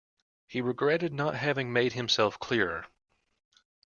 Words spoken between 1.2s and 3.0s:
having made himself clearer.